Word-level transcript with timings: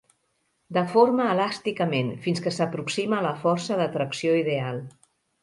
Deforma 0.77 1.27
elàsticament 1.33 2.09
fins 2.23 2.41
que 2.47 2.55
s'aproxima 2.57 3.19
a 3.19 3.25
la 3.27 3.35
força 3.45 3.79
de 3.83 3.87
tracció 3.99 4.35
ideal. 4.43 4.83